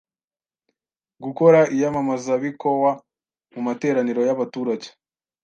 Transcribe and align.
gukora 1.23 1.59
iyamamazabikowa 1.75 2.91
mu 3.53 3.59
materaniro 3.67 4.21
y’abaturage 4.27 4.87